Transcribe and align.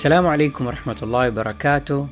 السلام 0.00 0.26
عليكم 0.26 0.66
ورحمة 0.66 0.96
الله 1.02 1.28
وبركاته. 1.28 2.08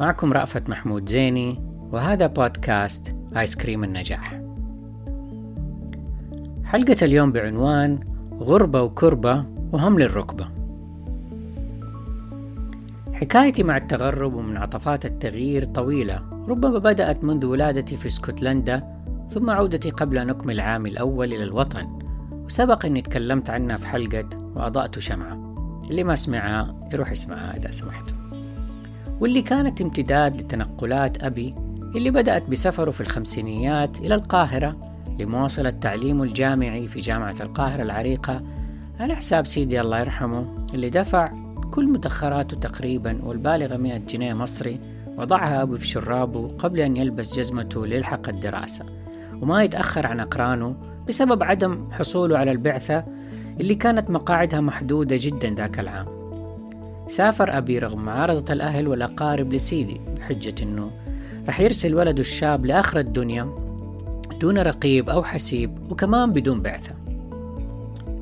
معكم 0.00 0.32
رأفت 0.32 0.68
محمود 0.68 1.08
زيني 1.08 1.62
وهذا 1.92 2.26
بودكاست 2.26 3.16
آيس 3.36 3.56
كريم 3.56 3.84
النجاح. 3.84 4.40
حلقة 6.64 6.96
اليوم 7.02 7.32
بعنوان 7.32 8.00
غربة 8.40 8.82
وكربة 8.82 9.44
وهم 9.72 9.98
للركبة. 9.98 10.48
حكايتي 13.12 13.62
مع 13.62 13.76
التغرب 13.76 14.34
ومنعطفات 14.34 15.04
التغيير 15.04 15.64
طويلة 15.64 16.22
ربما 16.48 16.78
بدأت 16.78 17.24
منذ 17.24 17.46
ولادتي 17.46 17.96
في 17.96 18.06
اسكتلندا 18.06 19.02
ثم 19.28 19.50
عودتي 19.50 19.90
قبل 19.90 20.18
أن 20.18 20.30
أكمل 20.30 20.60
عامي 20.60 20.90
الأول 20.90 21.32
إلى 21.32 21.44
الوطن 21.44 21.98
وسبق 22.44 22.86
أني 22.86 23.02
تكلمت 23.02 23.50
عنها 23.50 23.76
في 23.76 23.86
حلقة 23.86 24.28
وأضأت 24.54 24.98
شمعة. 24.98 25.45
اللي 25.90 26.04
ما 26.04 26.14
سمعها 26.14 26.74
يروح 26.92 27.12
يسمعها 27.12 27.56
إذا 27.56 27.70
سمحتوا 27.70 28.16
واللي 29.20 29.42
كانت 29.42 29.80
امتداد 29.80 30.40
لتنقلات 30.40 31.24
أبي 31.24 31.54
اللي 31.96 32.10
بدأت 32.10 32.48
بسفره 32.48 32.90
في 32.90 33.00
الخمسينيات 33.00 33.98
إلى 33.98 34.14
القاهرة 34.14 34.76
لمواصلة 35.18 35.70
تعليمه 35.70 36.24
الجامعي 36.24 36.88
في 36.88 37.00
جامعة 37.00 37.34
القاهرة 37.40 37.82
العريقة 37.82 38.42
على 39.00 39.14
حساب 39.14 39.46
سيدي 39.46 39.80
الله 39.80 39.98
يرحمه 39.98 40.66
اللي 40.74 40.90
دفع 40.90 41.24
كل 41.70 41.88
مدخراته 41.88 42.56
تقريبا 42.56 43.24
والبالغة 43.24 43.76
100 43.76 43.96
جنيه 43.98 44.34
مصري 44.34 44.80
وضعها 45.18 45.62
أبو 45.62 45.76
في 45.76 45.86
شرابه 45.86 46.48
قبل 46.48 46.80
أن 46.80 46.96
يلبس 46.96 47.34
جزمته 47.34 47.86
ليلحق 47.86 48.28
الدراسة. 48.28 48.86
وما 49.42 49.62
يتأخر 49.62 50.06
عن 50.06 50.20
أقرانه 50.20 50.76
بسبب 51.08 51.42
عدم 51.42 51.86
حصوله 51.92 52.38
على 52.38 52.50
البعثة 52.52 53.04
اللي 53.60 53.74
كانت 53.74 54.10
مقاعدها 54.10 54.60
محدودة 54.60 55.16
جدا 55.20 55.50
ذاك 55.50 55.80
العام. 55.80 56.06
سافر 57.06 57.58
أبي 57.58 57.78
رغم 57.78 58.04
معارضة 58.04 58.52
الأهل 58.52 58.88
والأقارب 58.88 59.52
لسيدي 59.52 60.00
بحجة 60.16 60.62
أنه 60.62 60.90
رح 61.48 61.60
يرسل 61.60 61.94
ولده 61.94 62.20
الشاب 62.20 62.66
لآخر 62.66 62.98
الدنيا 62.98 63.48
دون 64.40 64.58
رقيب 64.58 65.10
أو 65.10 65.24
حسيب 65.24 65.78
وكمان 65.90 66.32
بدون 66.32 66.62
بعثة. 66.62 66.94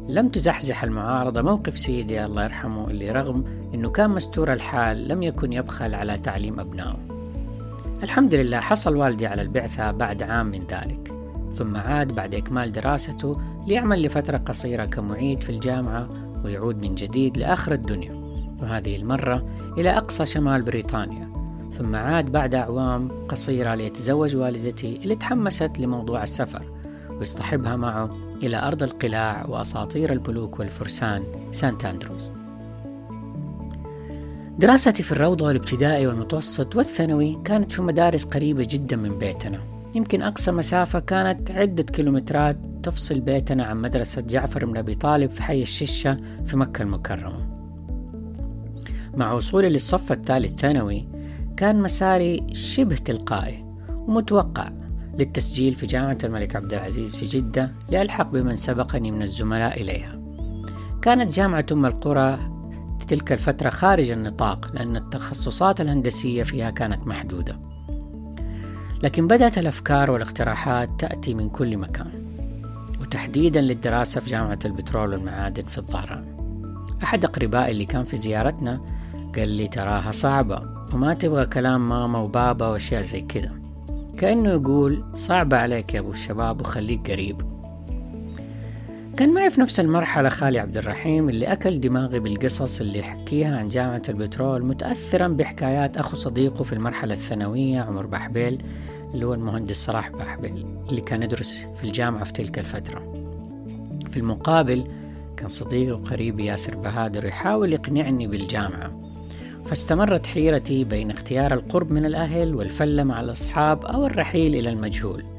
لم 0.09 0.29
تزحزح 0.29 0.85
المعارضة 0.85 1.43
موقف 1.43 1.79
سيدي 1.79 2.25
الله 2.25 2.45
يرحمه 2.45 2.91
اللي 2.91 3.11
رغم 3.11 3.45
أنه 3.75 3.91
كان 3.91 4.11
مستور 4.11 4.53
الحال 4.53 5.09
لم 5.09 5.23
يكن 5.23 5.53
يبخل 5.53 5.95
على 5.95 6.19
تعليم 6.19 6.61
أبنائه. 6.61 6.99
الحمد 8.03 8.35
لله 8.35 8.61
حصل 8.61 8.97
والدي 8.97 9.27
على 9.27 9.43
البعثة 9.43 9.91
بعد 9.91 10.23
عام 10.23 10.47
من 10.47 10.65
ذلك. 10.71 11.14
ثم 11.55 11.77
عاد 11.77 12.15
بعد 12.15 12.35
إكمال 12.35 12.73
دراسته 12.73 13.39
ليعمل 13.67 14.03
لفترة 14.03 14.37
قصيرة 14.37 14.85
كمعيد 14.85 15.43
في 15.43 15.51
الجامعة 15.51 16.09
ويعود 16.45 16.77
من 16.77 16.95
جديد 16.95 17.39
لآخر 17.39 17.73
الدنيا. 17.73 18.25
وهذه 18.63 18.97
المرة 18.97 19.45
إلى 19.79 19.91
أقصى 19.91 20.27
شمال 20.27 20.63
بريطانيا. 20.63 21.35
ثم 21.73 21.97
عاد 21.97 22.33
بعد 22.33 22.55
أعوام 22.55 23.27
قصيرة 23.27 23.75
ليتزوج 23.75 24.37
والدتي 24.37 24.97
اللي 24.97 25.15
تحمست 25.15 25.79
لموضوع 25.79 26.23
السفر 26.23 26.63
ويصطحبها 27.11 27.77
معه 27.77 28.17
إلى 28.43 28.57
أرض 28.57 28.83
القلاع 28.83 29.47
وأساطير 29.47 30.13
الملوك 30.13 30.59
والفرسان 30.59 31.23
سانت 31.51 31.85
أندروز. 31.85 32.33
دراستي 34.59 35.03
في 35.03 35.13
الروضة 35.13 35.47
والابتدائي 35.47 36.07
والمتوسط 36.07 36.77
والثانوي 36.77 37.39
كانت 37.45 37.73
في 37.73 37.83
مدارس 37.83 38.25
قريبة 38.25 38.67
جدا 38.71 38.97
من 38.97 39.19
بيتنا. 39.19 39.74
يمكن 39.95 40.23
أقصى 40.23 40.53
مسافة 40.53 40.99
كانت 40.99 41.51
عدة 41.51 41.83
كيلومترات 41.83 42.57
تفصل 42.83 43.21
بيتنا 43.21 43.65
عن 43.65 43.77
مدرسة 43.77 44.23
جعفر 44.23 44.65
بن 44.65 44.77
أبي 44.77 44.95
طالب 44.95 45.31
في 45.31 45.43
حي 45.43 45.63
الششة 45.63 46.21
في 46.47 46.57
مكة 46.57 46.83
المكرمة. 46.83 47.55
مع 49.17 49.33
وصولي 49.33 49.69
للصف 49.69 50.13
الثالث 50.13 50.61
ثانوي 50.61 51.09
كان 51.57 51.83
مساري 51.83 52.47
شبه 52.53 52.97
تلقائي 52.97 53.65
ومتوقع 53.89 54.73
للتسجيل 55.19 55.75
في 55.75 55.87
جامعة 55.87 56.19
الملك 56.25 56.57
عبد 56.57 56.73
العزيز 56.73 57.17
في 57.17 57.27
جدة 57.27 57.73
لألحق 57.91 58.31
بمن 58.31 58.57
سبقني 58.57 59.11
من 59.11 59.23
الزملاء 59.23 59.81
إليها. 59.81 60.21
كانت 61.03 61.35
جامعة 61.35 61.67
أم 61.73 61.87
القرى 61.87 62.51
تلك 63.09 63.33
الفترة 63.33 63.71
خارج 63.71 64.11
النطاق 64.11 64.71
لأن 64.75 64.97
التخصصات 64.97 65.81
الهندسية 65.81 66.43
فيها 66.43 66.71
كانت 66.71 67.07
محدودة. 67.07 67.74
لكن 69.03 69.27
بدأت 69.27 69.59
الأفكار 69.59 70.11
والاقتراحات 70.11 70.91
تأتي 70.99 71.35
من 71.35 71.49
كل 71.49 71.77
مكان 71.77 72.25
وتحديدا 73.01 73.61
للدراسة 73.61 74.21
في 74.21 74.31
جامعة 74.31 74.59
البترول 74.65 75.13
والمعادن 75.13 75.65
في 75.67 75.79
الظهران. 75.79 76.35
أحد 77.03 77.25
أقربائي 77.25 77.71
اللي 77.71 77.85
كان 77.85 78.05
في 78.05 78.17
زيارتنا 78.17 78.81
قال 79.37 79.49
لي 79.49 79.69
تراها 79.69 80.13
صعبة 80.13 80.63
وما 80.95 81.15
تبغى 81.15 81.47
كلام 81.47 81.89
ماما 81.89 82.19
وبابا 82.19 82.69
وأشياء 82.69 83.03
زي 83.03 83.21
كده 83.21 83.53
كأنه 84.19 84.51
يقول 84.51 85.05
صعبة 85.17 85.57
عليك 85.57 85.95
يا 85.95 86.01
أبو 86.01 86.11
الشباب 86.11 86.61
وخليك 86.61 87.11
قريب. 87.11 87.54
كان 89.17 89.35
معي 89.35 89.51
في 89.51 89.61
نفس 89.61 89.81
المرحلة 89.81 90.29
خالي 90.29 90.59
عبد 90.59 90.77
الرحيم 90.77 91.29
اللي 91.29 91.47
أكل 91.47 91.81
دماغي 91.81 92.19
بالقصص 92.19 92.81
اللي 92.81 92.99
يحكيها 92.99 93.57
عن 93.57 93.69
جامعة 93.69 94.03
البترول 94.09 94.65
متأثرا 94.65 95.29
بحكايات 95.29 95.97
أخو 95.97 96.17
صديقه 96.17 96.65
في 96.65 96.73
المرحلة 96.73 97.15
الثانوية 97.15 97.81
عمر 97.81 98.07
بحبيل 98.07 98.63
اللي 99.15 99.27
هو 99.27 99.35
المهندس 99.35 99.85
صلاح 99.85 100.11
بحبيل 100.11 100.67
اللي 100.89 101.01
كان 101.01 101.23
يدرس 101.23 101.69
في 101.77 101.85
الجامعة 101.85 102.25
في 102.25 102.33
تلك 102.33 102.59
الفترة. 102.59 102.99
في 104.11 104.17
المقابل 104.17 104.85
كان 105.37 105.49
صديقي 105.49 105.93
وقريبي 105.93 106.45
ياسر 106.45 106.75
بهادر 106.75 107.25
يحاول 107.25 107.73
يقنعني 107.73 108.27
بالجامعة. 108.27 109.01
فاستمرت 109.65 110.27
حيرتي 110.27 110.85
بين 110.85 111.11
اختيار 111.11 111.55
القرب 111.55 111.93
من 111.93 112.05
الأهل 112.05 112.55
والفلة 112.55 113.05
مع 113.05 113.21
الأصحاب 113.21 113.85
أو 113.85 114.07
الرحيل 114.07 114.55
إلى 114.55 114.71
المجهول. 114.71 115.34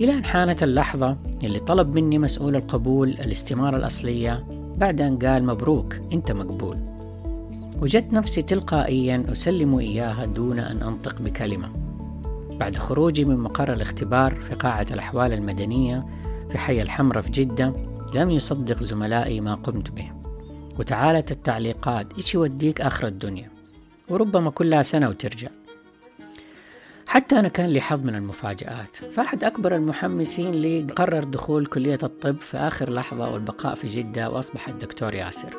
إلى 0.00 0.14
أن 0.14 0.24
حانت 0.24 0.62
اللحظة 0.62 1.16
اللي 1.44 1.58
طلب 1.58 1.94
مني 1.94 2.18
مسؤول 2.18 2.56
القبول 2.56 3.08
الاستمارة 3.08 3.76
الأصلية 3.76 4.44
بعد 4.76 5.00
أن 5.00 5.18
قال 5.18 5.44
مبروك 5.44 5.94
أنت 6.12 6.32
مقبول. 6.32 6.78
وجدت 7.82 8.12
نفسي 8.12 8.42
تلقائيا 8.42 9.26
أسلم 9.32 9.78
إياها 9.78 10.24
دون 10.24 10.58
أن 10.58 10.82
أنطق 10.82 11.22
بكلمة. 11.22 11.72
بعد 12.50 12.76
خروجي 12.76 13.24
من 13.24 13.36
مقر 13.36 13.72
الاختبار 13.72 14.34
في 14.34 14.54
قاعة 14.54 14.86
الأحوال 14.90 15.32
المدنية 15.32 16.06
في 16.50 16.58
حي 16.58 16.82
الحمرة 16.82 17.20
في 17.20 17.30
جدة 17.30 17.74
لم 18.14 18.30
يصدق 18.30 18.82
زملائي 18.82 19.40
ما 19.40 19.54
قمت 19.54 19.90
به. 19.90 20.12
وتعالت 20.78 21.30
التعليقات 21.30 22.12
إيش 22.16 22.34
يوديك 22.34 22.80
آخر 22.80 23.06
الدنيا؟ 23.06 23.50
وربما 24.08 24.50
كلها 24.50 24.82
سنة 24.82 25.08
وترجع. 25.08 25.48
حتى 27.08 27.38
أنا 27.38 27.48
كان 27.48 27.66
لي 27.70 27.80
حظ 27.80 28.04
من 28.04 28.14
المفاجآت. 28.14 28.96
فأحد 28.96 29.44
أكبر 29.44 29.74
المحمسين 29.74 30.50
لي 30.50 30.86
قرر 30.96 31.24
دخول 31.24 31.66
كلية 31.66 31.98
الطب 32.02 32.36
في 32.38 32.56
آخر 32.56 32.92
لحظة 32.92 33.30
والبقاء 33.30 33.74
في 33.74 33.88
جدة 33.88 34.30
وأصبح 34.30 34.68
الدكتور 34.68 35.14
ياسر. 35.14 35.56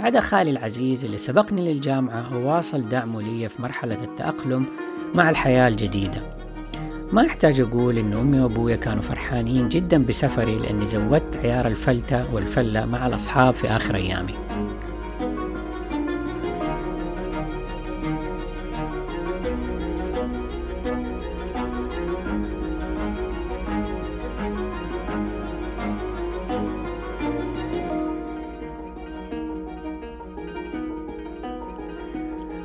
عدا 0.00 0.20
خالي 0.20 0.50
العزيز 0.50 1.04
اللي 1.04 1.16
سبقني 1.16 1.72
للجامعة 1.74 2.36
وواصل 2.36 2.88
دعمه 2.88 3.22
لي 3.22 3.48
في 3.48 3.62
مرحلة 3.62 4.04
التأقلم 4.04 4.66
مع 5.14 5.30
الحياة 5.30 5.68
الجديدة. 5.68 6.22
ما 7.12 7.26
أحتاج 7.26 7.60
أقول 7.60 7.98
إن 7.98 8.12
أمي 8.12 8.40
وأبويا 8.40 8.76
كانوا 8.76 9.02
فرحانين 9.02 9.68
جدا 9.68 10.04
بسفري 10.04 10.56
لأني 10.56 10.84
زودت 10.84 11.36
عيار 11.36 11.66
الفلتة 11.66 12.34
والفلة 12.34 12.86
مع 12.86 13.06
الأصحاب 13.06 13.54
في 13.54 13.68
آخر 13.68 13.94
أيامي. 13.94 14.34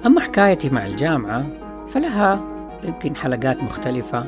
أما 0.05 0.21
حكايتي 0.21 0.69
مع 0.69 0.85
الجامعة 0.85 1.45
فلها 1.87 2.43
يمكن 2.83 3.15
حلقات 3.15 3.63
مختلفة 3.63 4.25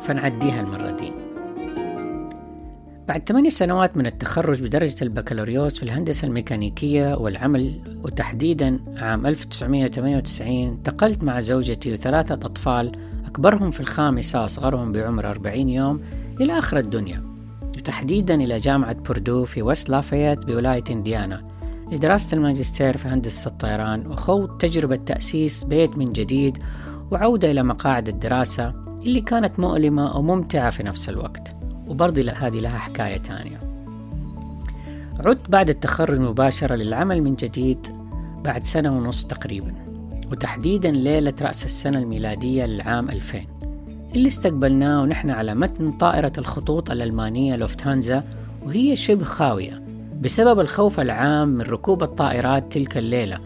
فنعديها 0.00 0.60
المرة 0.60 0.90
دي 0.90 1.12
بعد 3.08 3.28
ثمانية 3.28 3.50
سنوات 3.50 3.96
من 3.96 4.06
التخرج 4.06 4.62
بدرجة 4.62 4.96
البكالوريوس 5.02 5.76
في 5.76 5.82
الهندسة 5.82 6.26
الميكانيكية 6.26 7.14
والعمل 7.14 7.82
وتحديدا 8.04 8.80
عام 8.96 9.26
1998 9.26 10.68
انتقلت 10.68 11.22
مع 11.22 11.40
زوجتي 11.40 11.92
وثلاثة 11.92 12.34
أطفال 12.34 12.92
أكبرهم 13.26 13.70
في 13.70 13.80
الخامسة 13.80 14.42
وأصغرهم 14.42 14.92
بعمر 14.92 15.30
40 15.30 15.68
يوم 15.68 16.00
إلى 16.40 16.58
آخر 16.58 16.76
الدنيا. 16.76 17.22
وتحديدا 17.62 18.34
إلى 18.34 18.56
جامعة 18.56 18.94
بوردو 18.94 19.44
في 19.44 19.62
وست 19.62 19.90
لافايت 19.90 20.44
بولاية 20.44 20.84
إنديانا. 20.90 21.42
لدراسة 21.92 22.36
الماجستير 22.36 22.96
في 22.96 23.08
هندسة 23.08 23.48
الطيران 23.48 24.06
وخوض 24.06 24.56
تجربة 24.58 24.96
تأسيس 24.96 25.64
بيت 25.64 25.98
من 25.98 26.12
جديد 26.12 26.58
وعودة 27.10 27.50
إلى 27.50 27.62
مقاعد 27.62 28.08
الدراسة 28.08 28.74
اللي 29.06 29.20
كانت 29.20 29.60
مؤلمة 29.60 30.16
وممتعة 30.16 30.70
في 30.70 30.82
نفس 30.82 31.08
الوقت. 31.08 31.52
وبرضه 31.86 32.30
هذه 32.30 32.60
لها 32.60 32.78
حكاية 32.78 33.16
تانية. 33.16 33.60
عدت 35.26 35.50
بعد 35.50 35.68
التخرج 35.68 36.20
مباشرة 36.20 36.74
للعمل 36.74 37.22
من 37.22 37.34
جديد 37.34 37.86
بعد 38.44 38.64
سنة 38.66 38.96
ونص 38.96 39.26
تقريبا 39.26 39.74
وتحديدا 40.32 40.90
ليلة 40.90 41.34
رأس 41.42 41.64
السنة 41.64 41.98
الميلادية 41.98 42.64
للعام 42.64 43.10
2000 43.10 43.40
اللي 44.14 44.28
استقبلناه 44.28 45.02
ونحن 45.02 45.30
على 45.30 45.54
متن 45.54 45.92
طائرة 45.92 46.32
الخطوط 46.38 46.90
الألمانية 46.90 47.56
لوفتهانزا 47.56 48.24
وهي 48.62 48.96
شبه 48.96 49.24
خاوية. 49.24 49.91
بسبب 50.22 50.60
الخوف 50.60 51.00
العام 51.00 51.48
من 51.48 51.60
ركوب 51.60 52.02
الطائرات 52.02 52.72
تلك 52.72 52.96
الليلة 52.96 53.38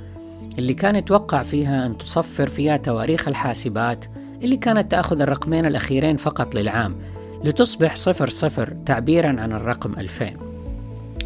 اللي 0.58 0.74
كان 0.74 0.96
يتوقع 0.96 1.42
فيها 1.42 1.86
أن 1.86 1.98
تصفر 1.98 2.46
فيها 2.46 2.76
تواريخ 2.76 3.28
الحاسبات 3.28 4.06
اللي 4.42 4.56
كانت 4.56 4.90
تأخذ 4.90 5.20
الرقمين 5.20 5.66
الأخيرين 5.66 6.16
فقط 6.16 6.54
للعام 6.54 6.96
لتصبح 7.44 7.96
صفر 7.96 8.28
صفر 8.28 8.76
تعبيرا 8.86 9.28
عن 9.28 9.52
الرقم 9.52 9.92
2000 9.92 10.26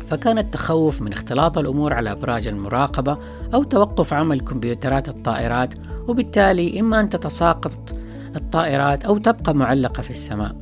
فكان 0.06 0.38
التخوف 0.38 1.02
من 1.02 1.12
اختلاط 1.12 1.58
الأمور 1.58 1.92
على 1.92 2.12
أبراج 2.12 2.48
المراقبة 2.48 3.18
أو 3.54 3.62
توقف 3.62 4.12
عمل 4.12 4.40
كمبيوترات 4.40 5.08
الطائرات 5.08 5.74
وبالتالي 6.08 6.80
إما 6.80 7.00
أن 7.00 7.08
تتساقط 7.08 7.94
الطائرات 8.36 9.04
أو 9.04 9.18
تبقى 9.18 9.54
معلقة 9.54 10.02
في 10.02 10.10
السماء. 10.10 10.56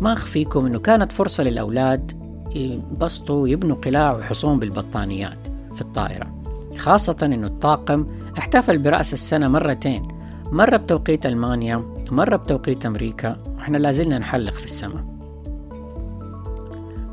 ما 0.00 0.12
أخفيكم 0.12 0.66
أنه 0.66 0.78
كانت 0.78 1.12
فرصة 1.12 1.44
للأولاد 1.44 2.25
يبسطوا 2.56 3.42
ويبنوا 3.42 3.76
قلاع 3.76 4.16
وحصون 4.16 4.58
بالبطانيات 4.58 5.48
في 5.74 5.80
الطائرة. 5.80 6.42
خاصة 6.76 7.16
أنه 7.22 7.46
الطاقم 7.46 8.06
احتفل 8.38 8.78
برأس 8.78 9.12
السنة 9.12 9.48
مرتين 9.48 10.08
مرة 10.52 10.76
بتوقيت 10.76 11.26
ألمانيا 11.26 11.76
ومرة 12.10 12.36
بتوقيت 12.36 12.86
أمريكا 12.86 13.36
وإحنا 13.56 13.76
لازلنا 13.76 14.18
نحلق 14.18 14.52
في 14.52 14.64
السماء. 14.64 15.04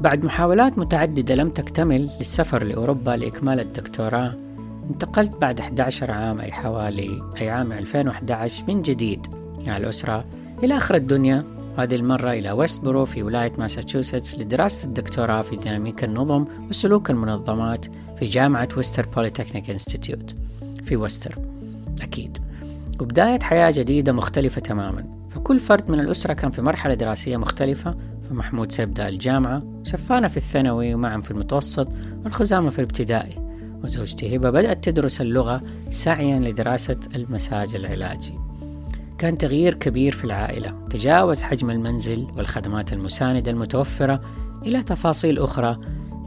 بعد 0.02 0.26
محاولات 0.26 0.78
متعددة 0.78 1.36
لم 1.36 1.50
تكتمل 1.50 2.10
للسفر 2.20 2.64
لأوروبا 2.64 3.12
لإكمال 3.12 3.60
الدكتوراه 3.60 4.36
انتقلت 4.90 5.32
بعد 5.42 5.60
11 5.60 6.12
عام 6.12 6.42
أي 6.42 6.52
حوالي 6.52 7.22
أي 7.42 7.50
عام 7.50 7.72
2011 7.72 8.64
من 8.68 8.82
جديد 8.82 9.28
مع 9.68 9.78
الأسرة 9.78 10.26
إلى 10.64 10.78
آخر 10.78 10.96
الدنيا 10.96 11.44
وهذه 11.78 11.96
المرة 11.96 12.32
إلى 12.32 12.52
ويستبورو 12.52 13.06
في 13.06 13.24
ولاية 13.24 13.52
ماساتشوستس 13.58 14.40
لدراسة 14.40 14.88
الدكتوراه 14.88 15.42
في 15.42 15.56
ديناميكا 15.56 16.08
النظم 16.08 16.46
وسلوك 16.70 17.10
المنظمات 17.10 17.86
في 18.20 18.26
جامعة 18.26 18.70
ووستر 18.78 19.06
Polytechnic 19.16 19.70
Institute 19.70 20.36
في 20.84 20.96
ووستر 20.96 21.36
أكيد. 22.02 22.38
وبداية 23.02 23.40
حياة 23.40 23.72
جديدة 23.76 24.12
مختلفة 24.12 24.62
تماما. 24.62 25.04
فكل 25.30 25.60
فرد 25.60 25.92
من 25.92 26.00
الأسرة 26.00 26.34
كان 26.34 26.52
في 26.52 26.62
مرحلة 26.62 26.94
دراسية 26.94 27.38
مختلفة. 27.38 27.96
فمحمود 28.30 28.72
سيبدأ 28.72 29.10
الجامعة 29.10 29.64
شفانة 29.84 30.28
في 30.28 30.38
الثانوي 30.38 30.94
ومعا 30.94 31.22
في 31.22 31.32
المتوسط 31.32 31.88
والخزامة 32.24 32.70
في 32.70 32.80
الابتدائي. 32.80 33.36
وزوجتي 33.84 34.36
هبة 34.36 34.50
بدأت 34.50 34.84
تدرس 34.84 35.22
اللغة 35.22 35.62
سعيا 35.90 36.40
لدراسة 36.40 37.00
المساج 37.16 37.76
العلاجي. 37.76 38.40
كان 39.24 39.38
تغيير 39.38 39.74
كبير 39.74 40.14
في 40.14 40.24
العائلة. 40.24 40.88
تجاوز 40.90 41.42
حجم 41.42 41.70
المنزل 41.70 42.28
والخدمات 42.38 42.94
المساندة 42.94 43.52
المتوفرة 43.52 44.22
إلى 44.66 44.84
تفاصيل 44.84 45.40
أخرى 45.40 45.78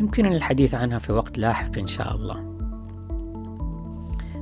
يمكننا 0.01 0.37
الحديث 0.37 0.75
عنها 0.75 0.99
في 0.99 1.13
وقت 1.13 1.39
لاحق 1.39 1.79
إن 1.79 1.87
شاء 1.87 2.15
الله. 2.15 2.37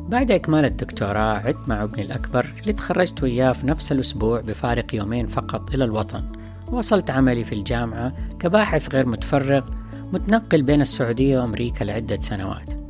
بعد 0.08 0.30
إكمال 0.30 0.64
الدكتوراه 0.64 1.34
عدت 1.34 1.68
مع 1.68 1.82
ابني 1.82 2.02
الأكبر 2.02 2.54
اللي 2.60 2.72
تخرجت 2.72 3.22
وياه 3.22 3.52
في 3.52 3.66
نفس 3.66 3.92
الأسبوع 3.92 4.40
بفارق 4.40 4.94
يومين 4.94 5.26
فقط 5.26 5.74
إلى 5.74 5.84
الوطن. 5.84 6.24
وصلت 6.72 7.10
عملي 7.10 7.44
في 7.44 7.54
الجامعة 7.54 8.12
كباحث 8.38 8.94
غير 8.94 9.06
متفرغ 9.06 9.64
متنقل 10.12 10.62
بين 10.62 10.80
السعودية 10.80 11.38
وأمريكا 11.38 11.84
لعدة 11.84 12.18
سنوات. 12.20 12.83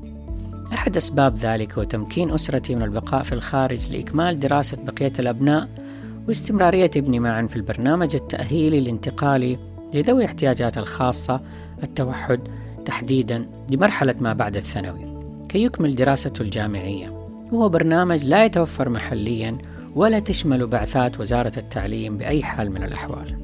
أحد 0.72 0.96
أسباب 0.96 1.37
ذلك 1.37 1.78
هو 1.78 1.82
تمكين 1.82 2.31
أسرتي 2.31 2.75
من 2.75 2.82
البقاء 2.82 3.22
في 3.22 3.32
الخارج 3.32 3.93
لإكمال 3.93 4.40
دراسة 4.40 4.76
بقية 4.84 5.12
الأبناء 5.19 5.69
واستمرارية 6.28 6.90
ابني 6.96 7.19
معا 7.19 7.46
في 7.46 7.56
البرنامج 7.56 8.14
التأهيلي 8.14 8.78
الانتقالي 8.78 9.58
لذوي 9.94 10.22
الاحتياجات 10.22 10.78
الخاصة 10.78 11.40
التوحد 11.82 12.40
تحديدا 12.84 13.46
لمرحلة 13.70 14.14
ما 14.20 14.32
بعد 14.32 14.56
الثانوي. 14.56 15.14
كي 15.49 15.64
يكمل 15.64 15.94
دراسته 15.94 16.43
الجامعية 16.43 17.11
وهو 17.52 17.69
برنامج 17.69 18.25
لا 18.25 18.44
يتوفر 18.44 18.88
محليا 18.88 19.58
ولا 19.94 20.19
تشمل 20.19 20.66
بعثات 20.66 21.20
وزارة 21.20 21.52
التعليم 21.56 22.19
بأي 22.19 22.43
حال 22.43 22.70
من 22.70 22.82
الأحوال. 22.82 23.44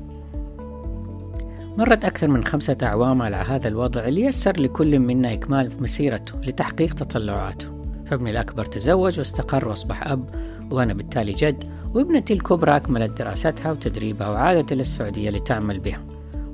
مرت 1.78 2.04
أكثر 2.04 2.28
من 2.28 2.44
خمسة 2.44 2.76
أعوام 2.82 3.22
على 3.22 3.36
هذا 3.36 3.68
الوضع 3.68 4.08
ليسر 4.08 4.60
لكل 4.60 4.98
منا 4.98 5.32
إكمال 5.32 5.82
مسيرته 5.82 6.40
لتحقيق 6.40 6.94
تطلعاته. 6.94 7.66
فابني 8.06 8.30
الأكبر 8.30 8.64
تزوج 8.64 9.18
واستقر 9.18 9.68
وأصبح 9.68 10.08
أب 10.08 10.30
وأنا 10.70 10.94
بالتالي 10.94 11.32
جد 11.32 11.64
وابنتي 11.94 12.32
الكبرى 12.32 12.76
أكملت 12.76 13.18
دراستها 13.18 13.72
وتدريبها 13.72 14.28
وعادت 14.28 14.72
إلى 14.72 14.80
السعودية 14.80 15.30
لتعمل 15.30 15.80
بها. 15.80 16.04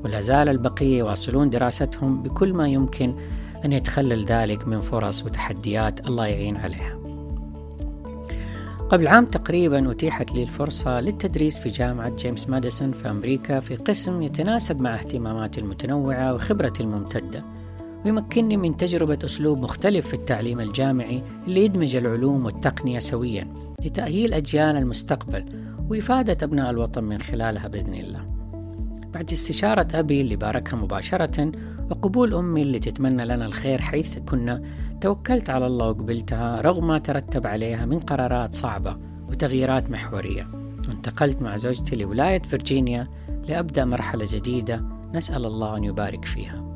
ولا 0.04 0.20
زال 0.20 0.48
البقية 0.48 0.98
يواصلون 0.98 1.50
دراستهم 1.50 2.22
بكل 2.22 2.52
ما 2.52 2.68
يمكن 2.68 3.14
أن 3.64 3.72
يتخلل 3.72 4.24
ذلك 4.24 4.68
من 4.68 4.80
فرص 4.80 5.24
وتحديات 5.24 6.06
الله 6.06 6.26
يعين 6.26 6.56
عليها. 6.56 6.95
قبل 8.90 9.08
عام 9.08 9.24
تقريبا 9.24 9.90
أتيحت 9.90 10.32
لي 10.32 10.42
الفرصة 10.42 11.00
للتدريس 11.00 11.60
في 11.60 11.68
جامعة 11.68 12.16
جيمس 12.16 12.48
ماديسون 12.48 12.92
في 12.92 13.10
أمريكا 13.10 13.60
في 13.60 13.76
قسم 13.76 14.22
يتناسب 14.22 14.80
مع 14.80 14.94
اهتماماتي 14.94 15.60
المتنوعة 15.60 16.34
وخبرتي 16.34 16.82
الممتدة 16.82 17.44
ويمكنني 18.04 18.56
من 18.56 18.76
تجربة 18.76 19.18
أسلوب 19.24 19.58
مختلف 19.58 20.06
في 20.06 20.14
التعليم 20.14 20.60
الجامعي 20.60 21.22
اللي 21.46 21.64
يدمج 21.64 21.96
العلوم 21.96 22.44
والتقنية 22.44 22.98
سويا 22.98 23.48
لتأهيل 23.84 24.34
أجيال 24.34 24.76
المستقبل 24.76 25.44
وإفادة 25.90 26.46
أبناء 26.46 26.70
الوطن 26.70 27.04
من 27.04 27.18
خلالها 27.18 27.68
بإذن 27.68 27.94
الله. 27.94 28.26
بعد 29.14 29.32
استشارة 29.32 29.88
أبي 29.94 30.20
اللي 30.20 30.36
باركها 30.36 30.76
مباشرة 30.76 31.52
وقبول 31.90 32.34
أمي 32.34 32.62
اللي 32.62 32.78
تتمنى 32.78 33.24
لنا 33.24 33.46
الخير 33.46 33.80
حيث 33.80 34.18
كنا 34.18 34.62
توكلت 35.00 35.50
على 35.50 35.66
الله 35.66 35.86
وقبلتها 35.86 36.60
رغم 36.60 36.86
ما 36.86 36.98
ترتب 36.98 37.46
عليها 37.46 37.86
من 37.86 38.00
قرارات 38.00 38.54
صعبة 38.54 38.96
وتغييرات 39.28 39.90
محورية. 39.90 40.48
وانتقلت 40.88 41.42
مع 41.42 41.56
زوجتي 41.56 41.96
لولاية 41.96 42.42
فرجينيا 42.42 43.08
لأبدأ 43.48 43.84
مرحلة 43.84 44.26
جديدة 44.30 44.84
نسأل 45.14 45.46
الله 45.46 45.76
أن 45.76 45.84
يبارك 45.84 46.24
فيها. 46.24 46.66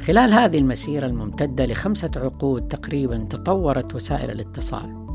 خلال 0.00 0.32
هذه 0.32 0.58
المسيرة 0.58 1.06
الممتدة 1.06 1.66
لخمسة 1.66 2.10
عقود 2.16 2.68
تقريبا 2.68 3.24
تطورت 3.24 3.94
وسائل 3.94 4.30
الاتصال 4.30 5.06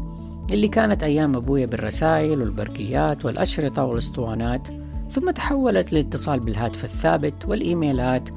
اللي 0.52 0.68
كانت 0.68 1.04
أيام 1.04 1.36
أبويا 1.36 1.66
بالرسائل 1.66 2.42
والبرقيات 2.42 3.26
والأشرطة 3.26 3.84
والأسطوانات 3.84 4.68
ثم 5.12 5.32
تحولت 5.32 5.94
للاتصال 5.94 6.40
بالهاتف 6.40 6.84
الثابت 6.84 7.46
والإيميلات 7.46 8.30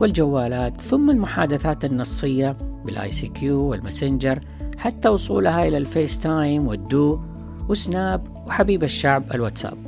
والجوالات 0.00 0.80
ثم 0.80 1.10
المحادثات 1.10 1.84
النصية 1.84 2.56
بال 2.84 3.10
ICQ 3.10 3.60
والماسنجر 3.60 4.40
حتى 4.78 5.08
وصولها 5.08 5.68
إلى 5.68 5.76
ال 5.76 6.18
FaceTime 6.18 6.66
والدو 6.66 7.20
وسناب 7.68 8.44
وحبيب 8.46 8.84
الشعب 8.84 9.34
الواتساب. 9.34 9.78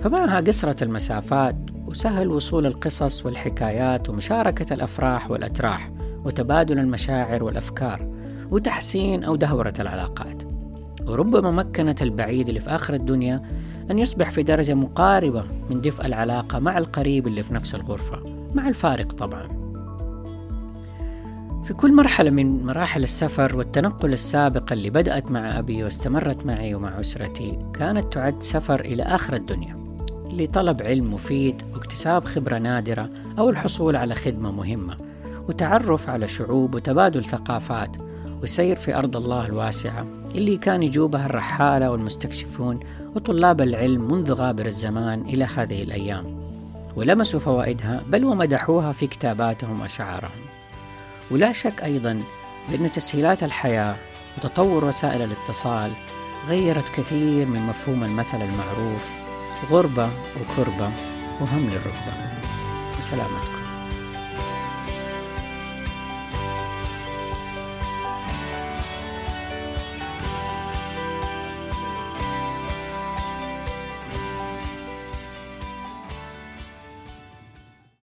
فمعها 0.00 0.40
قصرة 0.40 0.84
المسافات 0.84 1.56
وسهل 1.86 2.28
وصول 2.28 2.66
القصص 2.66 3.26
والحكايات 3.26 4.08
ومشاركة 4.08 4.74
الأفراح 4.74 5.30
والأتراح 5.30 5.90
وتبادل 6.24 6.78
المشاعر 6.78 7.44
والأفكار 7.44 8.08
وتحسين 8.50 9.24
أو 9.24 9.36
دهورة 9.36 9.74
العلاقات. 9.80 10.53
وربما 11.06 11.50
مكنت 11.50 12.02
البعيد 12.02 12.48
اللي 12.48 12.60
في 12.60 12.70
آخر 12.70 12.94
الدنيا 12.94 13.42
أن 13.90 13.98
يصبح 13.98 14.30
في 14.30 14.42
درجة 14.42 14.74
مقاربة 14.74 15.44
من 15.70 15.80
دفء 15.80 16.06
العلاقة 16.06 16.58
مع 16.58 16.78
القريب 16.78 17.26
اللي 17.26 17.42
في 17.42 17.54
نفس 17.54 17.74
الغرفة 17.74 18.22
مع 18.54 18.68
الفارق 18.68 19.12
طبعا. 19.12 19.64
في 21.64 21.74
كل 21.74 21.92
مرحلة 21.92 22.30
من 22.30 22.66
مراحل 22.66 23.02
السفر 23.02 23.56
والتنقل 23.56 24.12
السابقة 24.12 24.72
اللي 24.72 24.90
بدأت 24.90 25.30
مع 25.30 25.58
أبي 25.58 25.84
واستمرت 25.84 26.46
معي 26.46 26.74
ومع 26.74 27.00
أسرتي 27.00 27.58
كانت 27.74 28.12
تعد 28.12 28.42
سفر 28.42 28.80
إلى 28.80 29.02
آخر 29.02 29.34
الدنيا 29.34 29.84
لطلب 30.30 30.82
علم 30.82 31.14
مفيد 31.14 31.62
واكتساب 31.74 32.24
خبرة 32.24 32.58
نادرة 32.58 33.10
أو 33.38 33.50
الحصول 33.50 33.96
على 33.96 34.14
خدمة 34.14 34.50
مهمة 34.50 34.96
وتعرف 35.48 36.08
على 36.08 36.28
شعوب 36.28 36.74
وتبادل 36.74 37.24
ثقافات 37.24 37.96
وسير 38.42 38.76
في 38.76 38.94
أرض 38.94 39.16
الله 39.16 39.46
الواسعة. 39.46 40.23
اللي 40.34 40.56
كان 40.56 40.82
يجوبها 40.82 41.26
الرحالة 41.26 41.90
والمستكشفون 41.90 42.80
وطلاب 43.14 43.60
العلم 43.60 44.12
منذ 44.12 44.32
غابر 44.32 44.66
الزمان 44.66 45.20
إلى 45.20 45.44
هذه 45.44 45.82
الأيام. 45.82 46.44
ولمسوا 46.96 47.40
فوائدها 47.40 48.02
بل 48.08 48.24
ومدحوها 48.24 48.92
في 48.92 49.06
كتاباتهم 49.06 49.80
وشعارهم. 49.80 50.44
ولا 51.30 51.52
شك 51.52 51.82
أيضا 51.82 52.22
بأن 52.70 52.92
تسهيلات 52.92 53.42
الحياة 53.42 53.96
وتطور 54.38 54.84
وسائل 54.84 55.22
الاتصال 55.22 55.92
غيرت 56.48 56.88
كثير 56.88 57.46
من 57.46 57.60
مفهوم 57.66 58.04
المثل 58.04 58.42
المعروف 58.42 59.08
غربة 59.70 60.10
وكربة 60.40 60.92
وهم 61.40 61.66
للركبة. 61.66 62.14
وسلامتكم. 62.98 63.63